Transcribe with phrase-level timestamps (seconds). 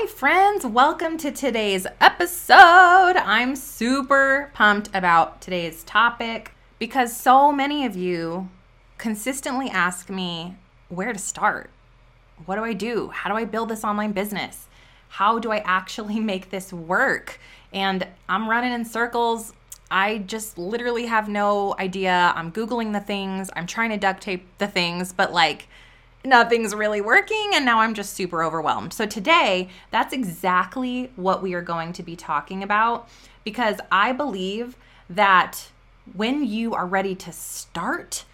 [0.00, 0.64] Hi, friends.
[0.64, 3.16] Welcome to today's episode.
[3.16, 8.48] I'm super pumped about today's topic because so many of you
[8.96, 10.54] consistently ask me
[10.88, 11.70] where to start.
[12.46, 13.08] What do I do?
[13.08, 14.68] How do I build this online business?
[15.08, 17.40] How do I actually make this work?
[17.72, 19.52] And I'm running in circles.
[19.90, 22.32] I just literally have no idea.
[22.36, 25.66] I'm Googling the things, I'm trying to duct tape the things, but like,
[26.24, 28.92] nothing's really working and now I'm just super overwhelmed.
[28.92, 33.08] So today, that's exactly what we are going to be talking about
[33.44, 34.76] because I believe
[35.08, 35.70] that
[36.14, 38.24] when you are ready to start,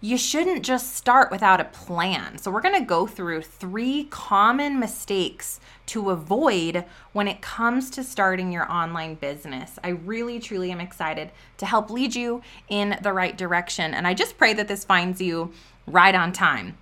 [0.00, 2.38] you shouldn't just start without a plan.
[2.38, 8.04] So, we're going to go through three common mistakes to avoid when it comes to
[8.04, 9.78] starting your online business.
[9.82, 13.94] I really, truly am excited to help lead you in the right direction.
[13.94, 15.52] And I just pray that this finds you
[15.86, 16.76] right on time.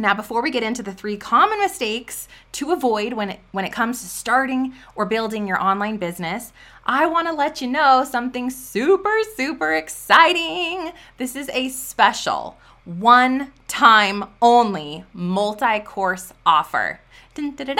[0.00, 3.72] Now, before we get into the three common mistakes to avoid when it, when it
[3.72, 6.54] comes to starting or building your online business,
[6.86, 10.92] I want to let you know something super, super exciting.
[11.18, 17.00] This is a special, one time only multi course offer.
[17.34, 17.76] Dun, dun, dun,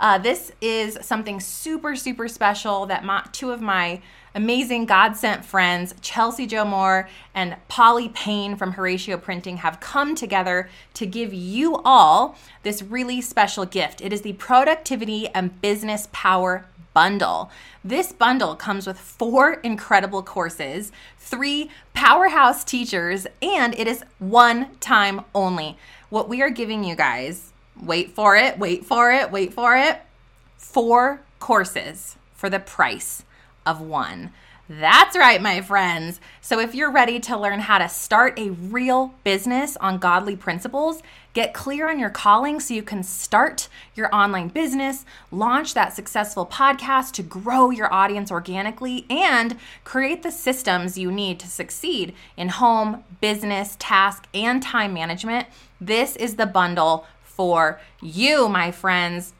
[0.00, 4.00] uh, this is something super, super special that my, two of my
[4.34, 10.14] amazing God sent friends, Chelsea Joe Moore and Polly Payne from Horatio Printing, have come
[10.14, 14.00] together to give you all this really special gift.
[14.00, 17.50] It is the Productivity and Business Power Bundle.
[17.84, 25.22] This bundle comes with four incredible courses, three powerhouse teachers, and it is one time
[25.34, 25.76] only.
[26.10, 30.00] What we are giving you guys, wait for it, wait for it, wait for it,
[30.58, 33.24] four courses for the price
[33.66, 34.32] of one.
[34.68, 36.20] That's right, my friends.
[36.40, 41.02] So, if you're ready to learn how to start a real business on godly principles,
[41.34, 46.46] get clear on your calling so you can start your online business, launch that successful
[46.46, 52.48] podcast to grow your audience organically, and create the systems you need to succeed in
[52.48, 55.48] home, business, task, and time management,
[55.80, 59.34] this is the bundle for you, my friends.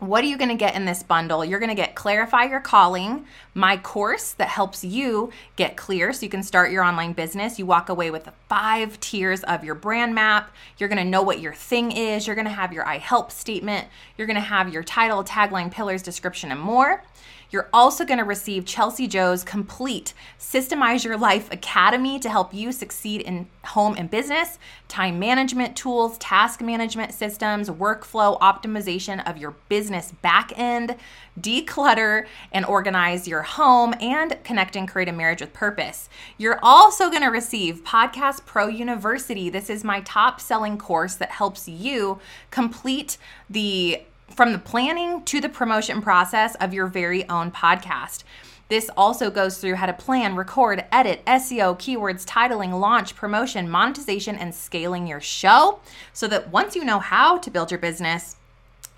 [0.00, 1.44] What are you going to get in this bundle?
[1.44, 6.24] You're going to get Clarify Your Calling, my course that helps you get clear so
[6.24, 7.58] you can start your online business.
[7.58, 10.54] You walk away with the five tiers of your brand map.
[10.78, 12.28] You're going to know what your thing is.
[12.28, 13.88] You're going to have your I help statement.
[14.16, 17.02] You're going to have your title, tagline, pillars, description, and more.
[17.50, 22.72] You're also going to receive Chelsea Joe's complete Systemize Your Life Academy to help you
[22.72, 29.54] succeed in home and business, time management tools, task management systems, workflow optimization of your
[29.68, 30.96] business back end,
[31.40, 36.08] declutter and organize your home, and connect and create a marriage with purpose.
[36.36, 39.48] You're also going to receive Podcast Pro University.
[39.48, 42.18] This is my top selling course that helps you
[42.50, 43.16] complete
[43.48, 48.24] the from the planning to the promotion process of your very own podcast.
[48.68, 54.36] This also goes through how to plan, record, edit, SEO, keywords, titling, launch, promotion, monetization,
[54.36, 55.80] and scaling your show
[56.12, 58.36] so that once you know how to build your business,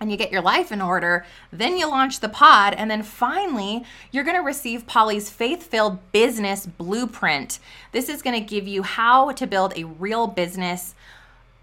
[0.01, 3.85] and you get your life in order, then you launch the pod, and then finally,
[4.11, 7.59] you're gonna receive Polly's faith filled business blueprint.
[7.93, 10.95] This is gonna give you how to build a real business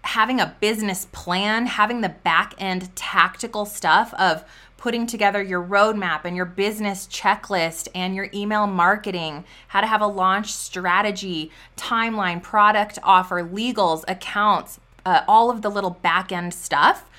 [0.08, 4.42] having a business plan, having the back end tactical stuff of
[4.78, 10.00] putting together your roadmap and your business checklist and your email marketing, how to have
[10.00, 16.54] a launch strategy, timeline, product offer, legals, accounts, uh, all of the little back end
[16.54, 17.10] stuff.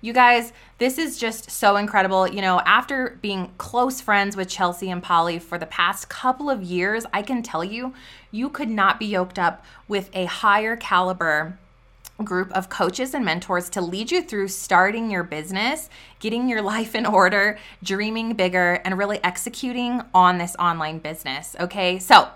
[0.00, 2.28] You guys, this is just so incredible.
[2.28, 6.62] You know, after being close friends with Chelsea and Polly for the past couple of
[6.62, 7.94] years, I can tell you,
[8.30, 11.58] you could not be yoked up with a higher caliber
[12.24, 15.88] group of coaches and mentors to lead you through starting your business,
[16.20, 21.56] getting your life in order, dreaming bigger, and really executing on this online business.
[21.60, 22.28] Okay, so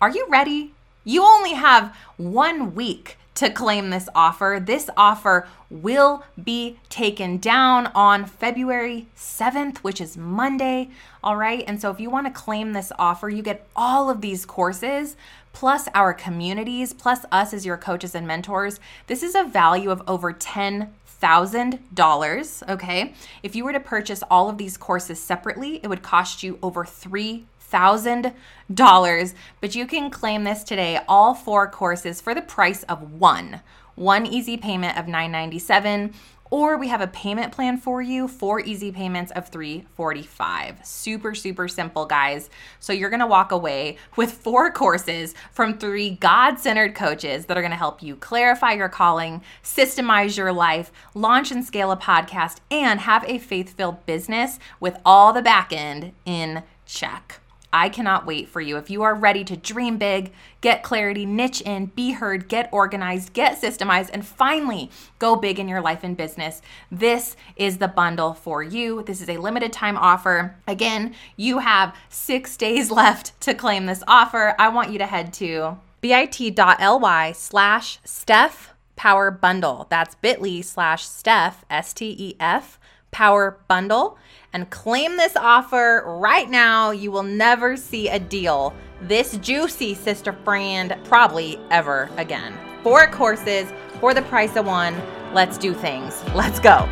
[0.00, 0.72] are you ready?
[1.04, 4.60] You only have one week to claim this offer.
[4.62, 10.90] This offer will be taken down on February 7th, which is Monday.
[11.24, 11.64] All right.
[11.66, 15.16] And so if you want to claim this offer, you get all of these courses
[15.52, 18.80] plus our communities, plus us as your coaches and mentors.
[19.06, 23.14] This is a value of over 10 thousand dollars okay?
[23.44, 26.84] If you were to purchase all of these courses separately it would cost you over
[26.84, 28.32] three thousand
[28.72, 29.34] dollars.
[29.60, 33.60] But you can claim this today all four courses for the price of one.
[33.94, 36.12] One easy payment of 997
[36.52, 40.84] or we have a payment plan for you, four easy payments of 345.
[40.86, 42.50] Super super simple, guys.
[42.78, 47.62] So you're going to walk away with four courses from three God-centered coaches that are
[47.62, 52.58] going to help you clarify your calling, systemize your life, launch and scale a podcast,
[52.70, 57.41] and have a faith-filled business with all the back end in check.
[57.72, 58.76] I cannot wait for you.
[58.76, 63.32] If you are ready to dream big, get clarity, niche in, be heard, get organized,
[63.32, 66.60] get systemized, and finally go big in your life and business,
[66.90, 69.02] this is the bundle for you.
[69.02, 70.56] This is a limited time offer.
[70.66, 74.54] Again, you have six days left to claim this offer.
[74.58, 79.86] I want you to head to bit.ly slash Stef Power Bundle.
[79.88, 82.78] That's bit.ly slash Stef, S T E F,
[83.10, 84.18] Power Bundle
[84.52, 86.90] and claim this offer right now.
[86.90, 92.56] You will never see a deal this juicy, sister friend, probably ever again.
[92.82, 94.94] Four courses for the price of one.
[95.32, 96.22] Let's do things.
[96.34, 96.86] Let's go.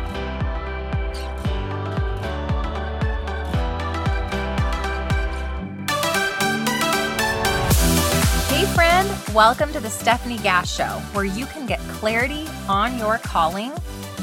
[8.49, 13.19] Hey, friend, welcome to the Stefanie Gass Show, where you can get clarity on your
[13.19, 13.71] calling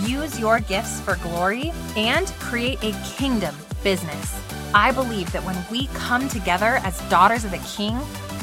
[0.06, 4.41] use your gifts for glory, and create a kingdom business.
[4.75, 7.99] I believe that when we come together as daughters of the King,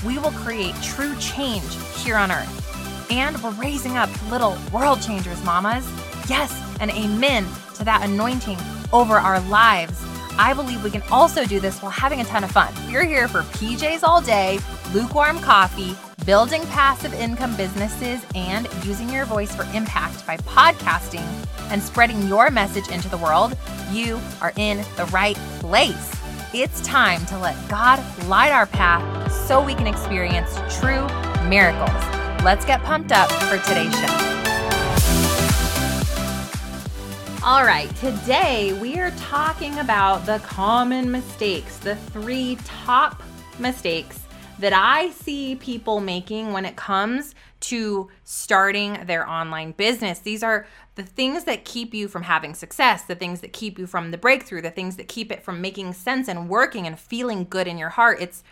[0.06, 3.12] we will create true change here on earth.
[3.12, 5.88] And we're raising up little world changers, mamas.
[6.28, 8.58] Yes, and amen to that anointing
[8.92, 10.02] over our lives.
[10.38, 12.74] I believe we can also do this while having a ton of fun.
[12.92, 14.60] We're here for PJs all day,
[14.94, 21.26] lukewarm coffee, building passive income businesses, and using your voice for impact by podcasting
[21.72, 23.56] and spreading your message into the world,
[23.92, 26.12] you are in the right place.
[26.54, 31.08] It's time to let God light our path so we can experience true
[31.48, 31.92] miracles.
[32.44, 34.32] Let's get pumped up for today's show.
[37.44, 43.22] All right, today we are talking about the common mistakes, the three top
[43.60, 44.25] mistakes
[44.60, 50.20] that I see people making when it comes to starting their online business.
[50.20, 53.88] These are the things that keep you from having success, the things that keep you
[53.88, 57.46] from the breakthrough, the things that keep it from making sense and working and feeling
[57.50, 58.22] good in your heart.
[58.22, 58.44] It's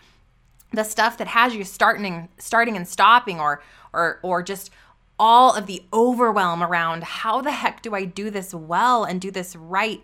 [0.72, 3.62] the stuff that has you starting starting and stopping or
[3.94, 4.72] or or just
[5.20, 9.32] all of the overwhelm around how the heck do I do this well and do
[9.32, 10.02] this right?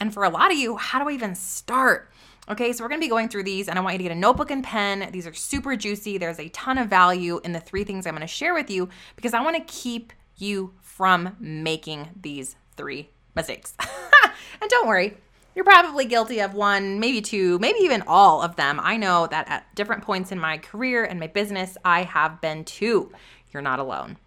[0.00, 2.10] And for a lot of you, how do I even start?
[2.46, 4.20] Okay, so we're gonna be going through these, and I want you to get a
[4.20, 5.08] notebook and pen.
[5.12, 6.18] These are super juicy.
[6.18, 9.32] There's a ton of value in the three things I'm gonna share with you because
[9.32, 13.74] I wanna keep you from making these three mistakes.
[14.60, 15.16] and don't worry,
[15.54, 18.78] you're probably guilty of one, maybe two, maybe even all of them.
[18.78, 22.64] I know that at different points in my career and my business, I have been
[22.64, 23.10] too.
[23.52, 24.18] You're not alone.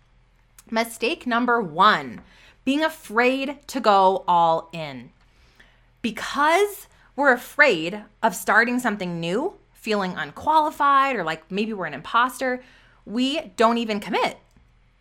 [0.71, 2.21] Mistake number one
[2.65, 5.11] being afraid to go all in.
[6.01, 6.87] Because
[7.17, 12.63] we're afraid of starting something new, feeling unqualified, or like maybe we're an imposter,
[13.05, 14.37] we don't even commit.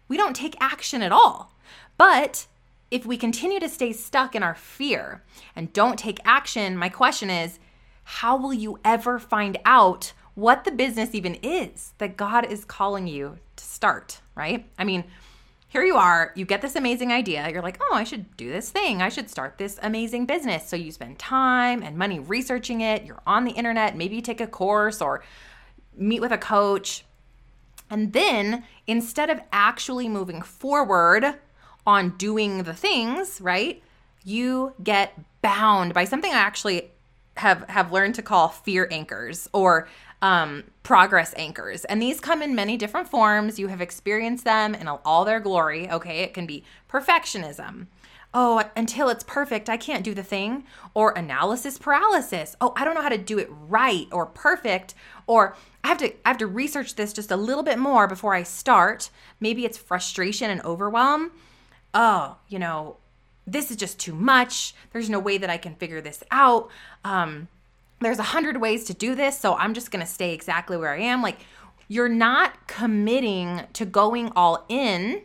[0.09, 1.53] We don't take action at all.
[1.99, 2.47] But
[2.91, 5.23] if we continue to stay stuck in our fear
[5.55, 7.59] and don't take action, my question is
[8.05, 13.07] how will you ever find out what the business even is that God is calling
[13.07, 14.67] you to start, right?
[14.79, 15.05] I mean,
[15.69, 17.49] here you are, you get this amazing idea.
[17.51, 19.03] You're like, oh, I should do this thing.
[19.03, 20.69] I should start this amazing business.
[20.69, 23.05] So you spend time and money researching it.
[23.05, 23.97] You're on the internet.
[23.97, 25.25] Maybe you take a course or
[25.97, 27.05] meet with a coach.
[27.91, 31.25] And then instead of actually moving forward
[31.87, 33.83] on doing the things, right?
[34.25, 36.91] You get bound by something I actually
[37.37, 39.89] have have learned to call fear anchors or
[40.23, 41.85] um, progress anchors.
[41.85, 43.59] And these come in many different forms.
[43.59, 45.91] You have experienced them in all their glory.
[45.91, 47.87] Okay, it can be perfectionism.
[48.35, 50.65] Oh, until it's perfect, I can't do the thing.
[50.95, 52.57] Or analysis paralysis.
[52.61, 54.95] Oh, I don't know how to do it right or perfect.
[55.27, 58.35] Or I have to I have to research this just a little bit more before
[58.35, 59.11] I start.
[59.41, 61.33] Maybe it's frustration and overwhelm.
[61.95, 62.99] Oh, you know,
[63.47, 64.75] this is just too much.
[64.93, 66.71] There's no way that I can figure this out.
[67.05, 67.49] Um,
[68.01, 71.01] there's a hundred ways to do this, so I'm just gonna stay exactly where I
[71.01, 71.23] am.
[71.23, 71.39] Like,
[71.89, 75.23] you're not committing to going all in.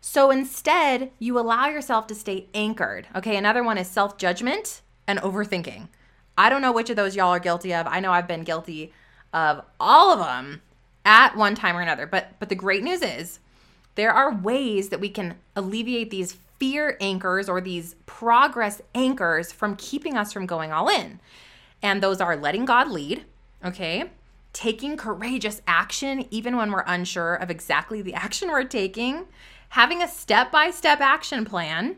[0.00, 3.06] So instead, you allow yourself to stay anchored.
[3.14, 5.88] Okay, another one is self judgment and overthinking.
[6.36, 7.86] I don't know which of those y'all are guilty of.
[7.86, 8.92] I know I've been guilty
[9.32, 10.62] of all of them
[11.04, 12.06] at one time or another.
[12.06, 13.40] But but the great news is
[13.94, 19.76] there are ways that we can alleviate these fear anchors or these progress anchors from
[19.76, 21.20] keeping us from going all in.
[21.82, 23.24] And those are letting God lead,
[23.64, 24.10] okay?
[24.52, 29.26] Taking courageous action, even when we're unsure of exactly the action we're taking,
[29.70, 31.96] having a step by step action plan,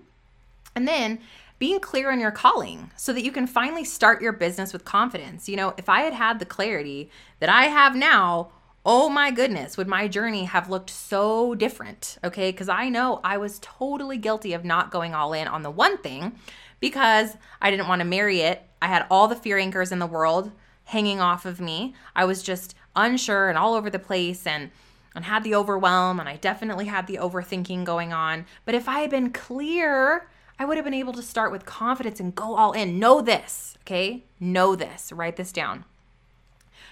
[0.76, 1.21] And then
[1.59, 5.49] being clear on your calling so that you can finally start your business with confidence.
[5.49, 8.50] You know, if I had had the clarity that I have now,
[8.84, 12.18] oh my goodness, would my journey have looked so different?
[12.25, 15.70] Okay, because I know I was totally guilty of not going all in on the
[15.70, 16.37] one thing
[16.80, 18.62] because I didn't want to marry it.
[18.80, 20.52] I had all the fear anchors in the world
[20.84, 21.94] hanging off of me.
[22.16, 24.70] I was just unsure and all over the place and
[25.14, 28.46] and had the overwhelm and I definitely had the overthinking going on.
[28.64, 32.20] But if I had been clear, I would have been able to start with confidence
[32.20, 33.00] and go all in.
[33.00, 34.25] Know this, okay?
[34.38, 35.10] Know this.
[35.10, 35.84] Write this down.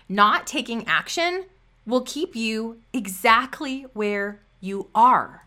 [0.08, 1.44] Not taking action
[1.88, 5.46] will keep you exactly where you are.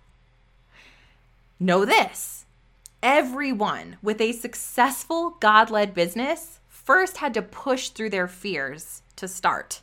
[1.59, 2.45] Know this
[3.03, 9.27] everyone with a successful God led business first had to push through their fears to
[9.27, 9.81] start.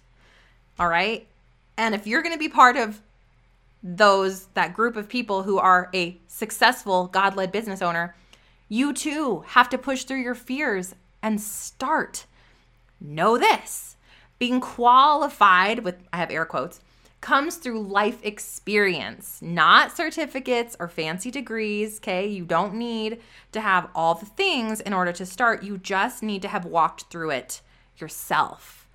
[0.79, 1.27] All right.
[1.77, 3.01] And if you're going to be part of
[3.83, 8.17] those, that group of people who are a successful God led business owner,
[8.69, 12.27] you too have to push through your fears and start.
[13.01, 13.97] Know this
[14.39, 16.81] being qualified with, I have air quotes,
[17.21, 21.99] comes through life experience, not certificates or fancy degrees.
[21.99, 22.27] Okay.
[22.27, 23.21] You don't need
[23.53, 25.63] to have all the things in order to start.
[25.63, 27.61] You just need to have walked through it
[27.99, 28.89] yourself.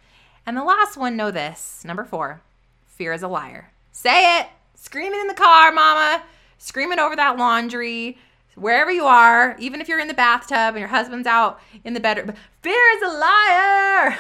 [0.46, 2.42] And the last one, know this number four
[2.88, 3.72] fear is a liar.
[3.92, 4.48] Say it.
[4.76, 6.24] Scream it in the car, mama.
[6.58, 8.18] Scream it over that laundry
[8.56, 12.00] wherever you are, even if you're in the bathtub and your husband's out in the
[12.00, 14.18] bedroom, fear is a liar.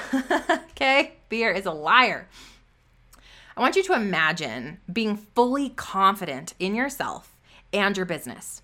[0.72, 1.14] okay?
[1.30, 2.28] Fear is a liar.
[3.56, 7.36] I want you to imagine being fully confident in yourself
[7.72, 8.62] and your business,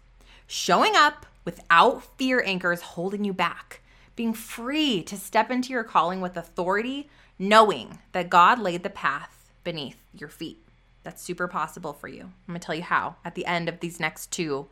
[0.48, 3.82] showing up without fear anchors holding you back,
[4.16, 7.08] being free to step into your calling with authority,
[7.38, 10.64] knowing that God laid the path beneath your feet.
[11.04, 12.24] That's super possible for you.
[12.24, 14.68] I'm gonna tell you how at the end of these next two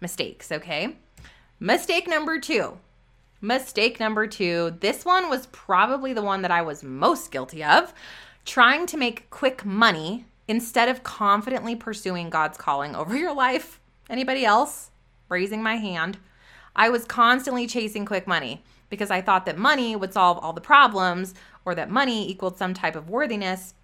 [0.00, 0.96] mistakes, okay?
[1.58, 2.78] Mistake number two.
[3.40, 4.76] Mistake number two.
[4.80, 7.94] This one was probably the one that I was most guilty of
[8.44, 13.80] trying to make quick money instead of confidently pursuing God's calling over your life.
[14.08, 14.90] Anybody else?
[15.28, 16.18] Raising my hand.
[16.74, 20.60] I was constantly chasing quick money because I thought that money would solve all the
[20.60, 23.74] problems or that money equaled some type of worthiness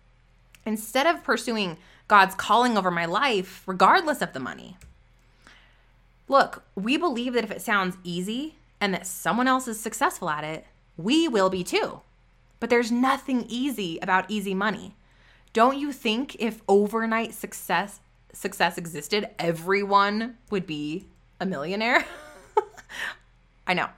[0.65, 4.77] instead of pursuing God's calling over my life, regardless of the money.
[6.29, 10.45] Look, we believe that if it sounds easy and that someone else is successful at
[10.45, 10.67] it,
[10.97, 12.01] we will be too.
[12.59, 14.95] But there's nothing easy about easy money.
[15.53, 18.01] Don't you think if overnight success
[18.33, 21.07] success existed, everyone would be
[21.41, 22.05] a millionaire?
[23.67, 23.89] I know.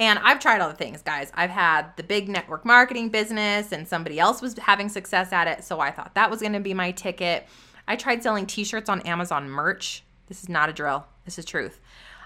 [0.00, 1.30] And I've tried all the things, guys.
[1.34, 5.64] I've had the big network marketing business and somebody else was having success at it,
[5.64, 7.46] so I thought that was going to be my ticket.
[7.86, 10.02] I tried selling t-shirts on Amazon merch.
[10.26, 11.06] This is not a drill.
[11.24, 11.80] This is truth.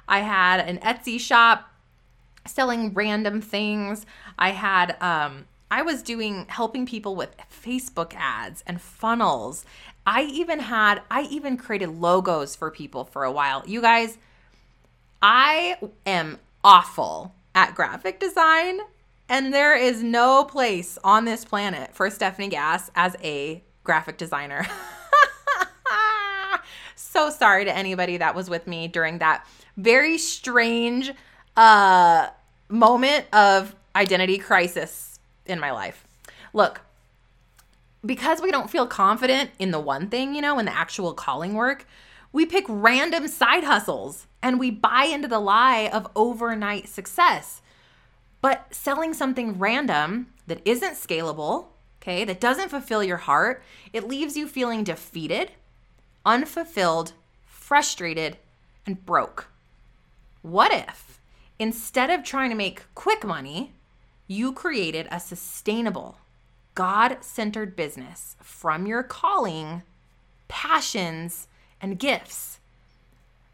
[0.09, 1.71] I had an Etsy shop
[2.47, 4.07] selling random things.
[4.39, 9.65] I had um I was doing helping people with Facebook ads and funnels.
[10.07, 13.63] I even had I even created logos for people for a while.
[13.67, 14.17] You guys,
[15.21, 18.81] I am awful at graphic design
[19.29, 24.67] and there is no place on this planet for Stefanie Gass as a graphic designer.
[27.01, 31.13] so sorry to anybody that was with me during that very strange
[31.57, 32.29] uh
[32.69, 36.07] moment of identity crisis in my life.
[36.53, 36.83] Look,
[38.05, 41.55] because we don't feel confident in the one thing, you know, in the actual calling
[41.55, 41.87] work,
[42.33, 47.61] we pick random side hustles and we buy into the lie of overnight success.
[48.41, 51.67] But selling something random that isn't scalable,
[52.01, 53.63] okay, that doesn't fulfill your heart,
[53.93, 55.51] it leaves you feeling defeated,
[56.29, 57.15] unfulfilled,
[57.47, 58.37] frustrated,
[58.87, 59.49] and broke.
[60.43, 61.19] What if
[61.59, 63.73] instead of trying to make quick money,
[64.27, 66.19] you created a sustainable,
[66.75, 69.83] God centered business from your calling,
[70.49, 71.49] passions,
[71.81, 72.59] and gifts.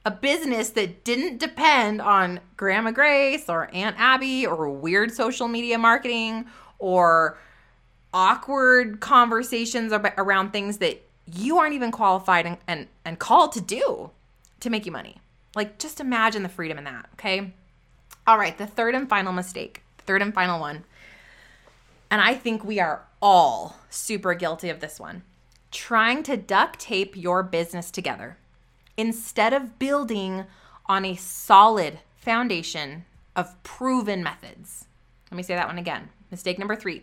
[0.05, 5.79] A business that didn't depend on Grandma Grace or Aunt Abby or weird social media
[5.79, 6.47] marketing
[6.81, 7.39] or
[8.13, 14.11] awkward conversations around things that you aren't even qualified and, and, and called to do
[14.61, 15.17] to make you money.
[15.55, 17.53] Like, just imagine the freedom in that, okay?
[18.27, 20.85] All right, the third and final mistake third and final one.
[22.11, 25.23] And I think we are all super guilty of this one.
[25.71, 28.37] Trying to duct tape your business together
[28.97, 30.45] instead of building
[30.87, 33.05] on a solid foundation
[33.35, 34.87] of proven methods.
[35.31, 36.11] Let me say that one again.
[36.31, 37.03] Mistake number three.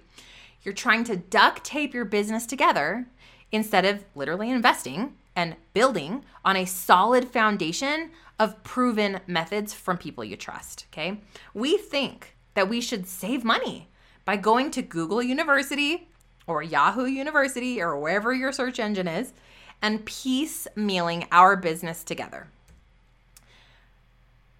[0.63, 3.07] You're trying to duct tape your business together
[3.51, 10.23] instead of literally investing and building on a solid foundation of proven methods from people
[10.23, 10.85] you trust.
[10.91, 11.19] Okay.
[11.53, 13.87] We think that we should save money
[14.25, 16.09] by going to Google University
[16.47, 19.33] or Yahoo University or wherever your search engine is
[19.81, 22.47] and piecemealing our business together.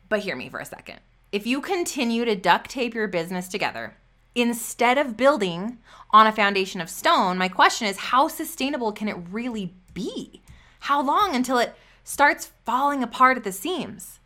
[0.09, 0.99] But hear me for a second.
[1.31, 3.95] If you continue to duct tape your business together
[4.35, 5.77] instead of building
[6.11, 10.41] on a foundation of stone, my question is how sustainable can it really be?
[10.81, 14.19] How long until it starts falling apart at the seams?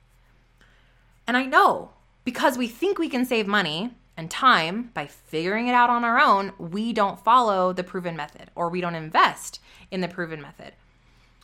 [1.27, 1.91] And I know
[2.23, 6.19] because we think we can save money and time by figuring it out on our
[6.19, 9.59] own, we don't follow the proven method or we don't invest
[9.91, 10.73] in the proven method.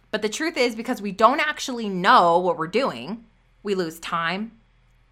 [0.09, 3.25] But the truth is, because we don't actually know what we're doing,
[3.63, 4.51] we lose time,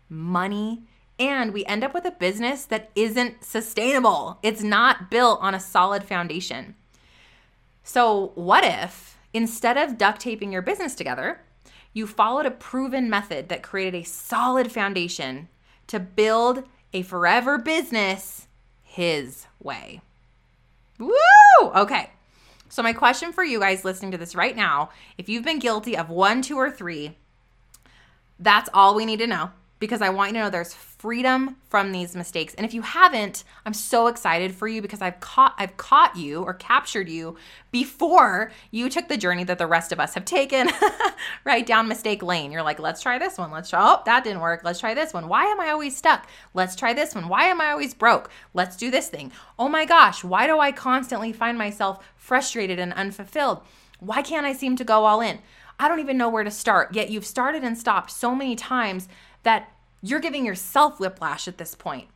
[0.09, 0.83] money,
[1.19, 4.39] and we end up with a business that isn't sustainable.
[4.41, 6.75] It's not built on a solid foundation.
[7.83, 11.41] So, what if instead of duct taping your business together,
[11.93, 15.49] you followed a proven method that created a solid foundation
[15.87, 18.47] to build a forever business
[18.83, 20.01] his way?
[20.97, 21.13] Woo!
[21.61, 22.11] Okay.
[22.69, 25.97] So, my question for you guys listening to this right now if you've been guilty
[25.97, 27.17] of one, two, or three,
[28.39, 31.91] that's all we need to know because I want you to know there's freedom from
[31.91, 32.53] these mistakes.
[32.55, 36.43] And if you haven't, I'm so excited for you because I've caught I've caught you
[36.43, 37.37] or captured you
[37.71, 40.69] before you took the journey that the rest of us have taken
[41.45, 42.51] right down mistake lane.
[42.51, 43.51] You're like, "Let's try this one.
[43.51, 44.61] Let's try Oh, that didn't work.
[44.63, 45.29] Let's try this one.
[45.29, 46.27] Why am I always stuck?
[46.53, 47.29] Let's try this one.
[47.29, 48.29] Why am I always broke?
[48.53, 49.31] Let's do this thing.
[49.57, 53.61] Oh my gosh, why do I constantly find myself frustrated and unfulfilled?
[53.99, 55.39] Why can't I seem to go all in?"
[55.81, 56.93] I don't even know where to start.
[56.93, 59.07] Yet you've started and stopped so many times
[59.43, 62.07] that you're giving yourself whiplash at this point.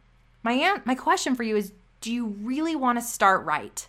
[0.42, 3.88] My aunt, my question for you is do you really want to start right?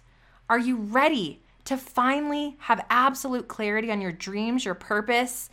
[0.48, 5.50] Are you ready to finally have absolute clarity on your dreams, your purpose,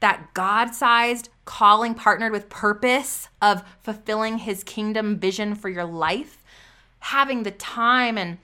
[0.00, 6.42] that God-sized calling partnered with purpose of fulfilling his kingdom vision for your life?
[7.00, 8.38] Having the time and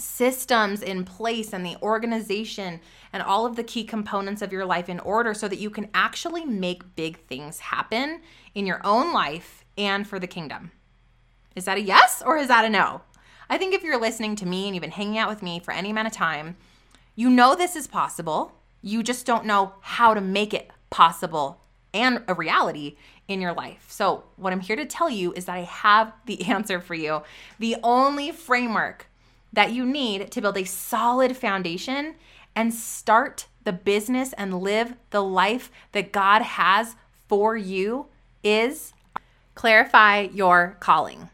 [0.00, 2.80] systems in place and the organization
[3.12, 5.88] and all of the key components of your life in order so that you can
[5.94, 8.20] actually make big things happen
[8.54, 10.70] in your own life and for the kingdom.
[11.56, 13.02] Is that a yes or is that a no?
[13.48, 15.72] I think if you're listening to me and you've been hanging out with me for
[15.72, 16.56] any amount of time,
[17.16, 18.52] you know this is possible.
[18.82, 21.60] You just don't know how to make it possible
[21.92, 23.86] and a reality in your life.
[23.88, 27.22] So, what I'm here to tell you is that I have the answer for you.
[27.58, 29.09] The only framework
[29.52, 32.14] that you need to build a solid foundation
[32.54, 36.96] and start the business and live the life that God has
[37.28, 38.06] for you
[38.42, 38.92] is
[39.54, 41.28] clarify your calling.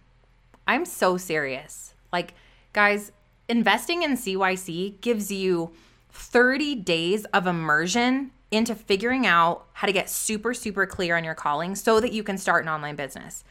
[0.66, 1.94] I'm so serious.
[2.12, 2.34] Like,
[2.72, 3.12] guys,
[3.48, 5.70] investing in CYC gives you
[6.10, 11.34] 30 days of immersion into figuring out how to get super, super clear on your
[11.34, 13.44] calling so that you can start an online business.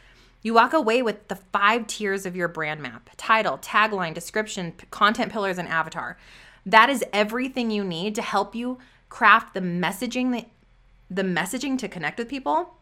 [0.45, 5.31] You walk away with the five tiers of your brand map title, tagline, description, content
[5.31, 6.17] pillars, and avatar.
[6.67, 8.77] That is everything you need to help you
[9.09, 10.47] craft the messaging that
[11.09, 12.75] the messaging to connect with people.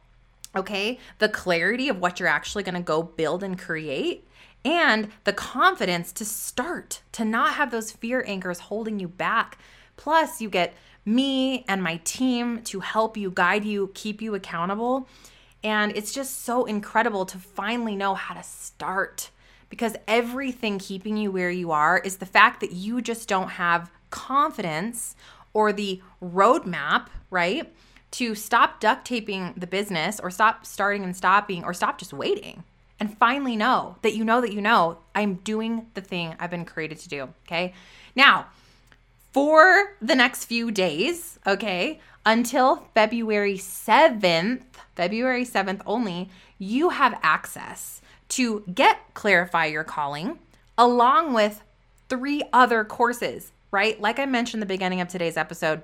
[0.53, 0.99] Okay?
[1.19, 4.27] The clarity of what you're actually going to go build and create
[4.65, 9.57] and the confidence to start, to not have those fear anchors holding you back.
[9.95, 10.73] Plus, you get
[11.05, 15.07] me and my team to help you, guide you, keep you accountable.
[15.63, 19.29] And it's just so incredible to finally know how to start
[19.69, 23.89] because everything keeping you where you are is the fact that you just don't have
[24.09, 25.15] confidence
[25.53, 27.73] or the roadmap, right?
[28.11, 32.63] To stop duct taping the business or stop starting and stopping or stop just waiting
[32.99, 36.65] and finally know that you know that you know I'm doing the thing I've been
[36.65, 37.29] created to do.
[37.45, 37.73] Okay.
[38.15, 38.47] Now,
[39.33, 44.61] for the next few days, okay, until February 7th,
[44.95, 50.37] February 7th only, you have access to get Clarify Your Calling
[50.77, 51.63] along with
[52.09, 53.99] three other courses, right?
[53.99, 55.81] Like I mentioned the beginning of today's episode,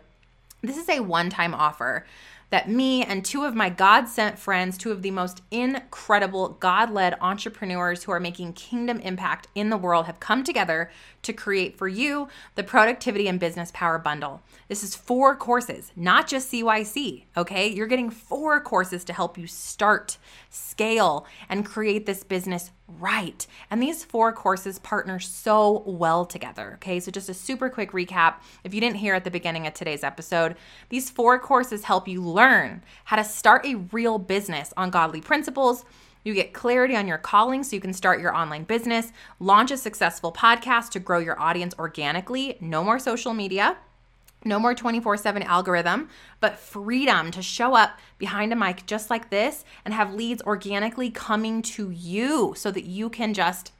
[0.61, 2.05] this is a one time offer
[2.49, 6.91] that me and two of my God sent friends, two of the most incredible God
[6.91, 10.89] led entrepreneurs who are making kingdom impact in the world, have come together
[11.21, 14.41] to create for you the Productivity and Business Power Bundle.
[14.67, 17.67] This is four courses, not just CYC, okay?
[17.67, 20.17] You're getting four courses to help you start,
[20.49, 23.45] scale, and create this business right.
[23.69, 26.73] And these four courses partner so well together.
[26.75, 28.35] Okay, so just a super quick recap.
[28.63, 30.55] If you didn't hear at the beginning of today's episode,
[30.89, 35.85] these four courses help you learn how to start a real business on godly principles.
[36.23, 39.77] You get clarity on your calling so you can start your online business, launch a
[39.77, 43.77] successful podcast to grow your audience organically, no more social media
[44.45, 49.29] No more 24 7 algorithm, but freedom to show up behind a mic just like
[49.29, 53.73] this and have leads organically coming to you so that you can just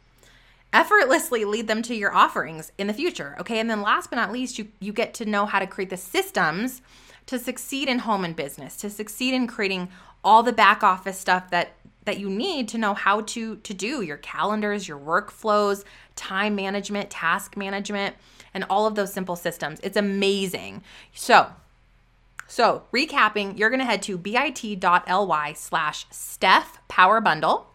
[0.74, 3.36] effortlessly lead them to your offerings in the future.
[3.40, 3.60] Okay.
[3.60, 5.98] And then last but not least, you, you get to know how to create the
[5.98, 6.82] systems
[7.26, 9.90] to succeed in home and business, to succeed in creating
[10.24, 11.74] all the back office stuff that
[12.06, 15.84] that you need to know how to to do your calendars, your workflows,
[16.16, 18.16] time management, task management
[18.54, 19.80] and all of those simple systems.
[19.84, 20.84] It's amazing.
[21.14, 21.52] So,
[22.48, 27.68] so recapping, you're going to head to bit.ly slash Stef Power Bundle,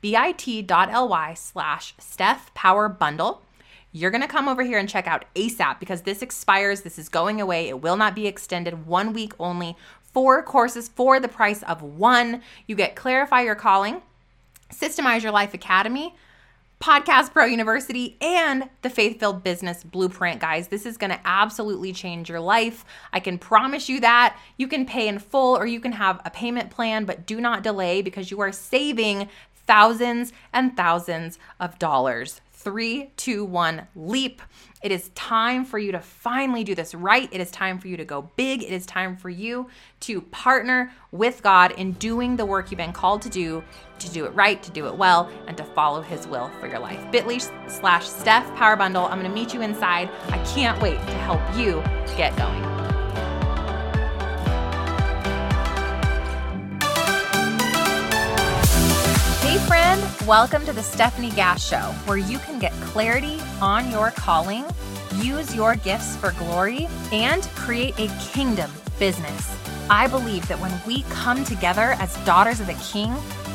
[0.00, 3.42] bit.ly slash Stef Power Bundle.
[3.94, 6.80] You're going to come over here and check out ASAP because this expires.
[6.80, 7.68] This is going away.
[7.68, 8.86] It will not be extended.
[8.86, 9.76] One week only.
[10.00, 12.42] Four courses for the price of one.
[12.66, 14.00] You get Clarify Your Calling,
[14.70, 16.14] Systemize Your Life Academy,
[16.82, 20.66] Podcast Pro University and the Faith Filled Business Blueprint, guys.
[20.66, 22.84] This is going to absolutely change your life.
[23.12, 24.36] I can promise you that.
[24.56, 27.62] You can pay in full or you can have a payment plan, but do not
[27.62, 29.28] delay because you are saving
[29.64, 32.40] thousands and thousands of dollars.
[32.50, 34.42] Three, two, one, leap.
[34.82, 37.28] It is time for you to finally do this right.
[37.32, 38.62] It is time for you to go big.
[38.62, 39.68] It is time for you
[40.00, 43.62] to partner with God in doing the work you've been called to do,
[44.00, 46.80] to do it right, to do it well, and to follow His will for your
[46.80, 47.10] life.
[47.12, 49.04] Bit.ly slash Stef Power Bundle.
[49.04, 50.10] I'm going to meet you inside.
[50.28, 51.80] I can't wait to help you
[52.16, 52.71] get going.
[59.82, 64.64] Friend, welcome to the Stefanie Gass Show, where you can get clarity on your calling,
[65.16, 69.52] use your gifts for glory, and create a kingdom business.
[69.90, 73.12] I believe that when we come together as daughters of the King,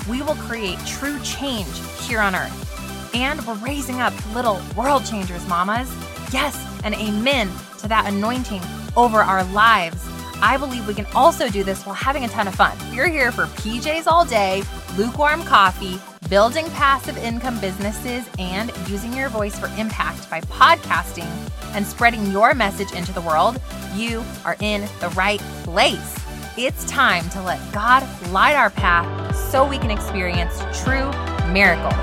[0.10, 3.16] we will create true change here on earth.
[3.16, 5.90] And we're raising up little world changers, mamas.
[6.34, 8.62] Yes, and amen to that anointing
[8.98, 10.06] over our lives.
[10.42, 12.78] I believe we can also do this while having a ton of fun.
[12.94, 14.62] You're here for PJs all day,
[14.98, 21.30] lukewarm coffee, building passive income businesses, and using your voice for impact by podcasting
[21.74, 23.60] and spreading your message into the world.
[23.96, 26.16] You are in the right place.
[26.58, 31.12] It's time to let God light our path so we can experience true
[31.52, 31.94] miracles.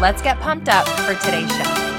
[0.00, 1.89] Let's get pumped up for today's show.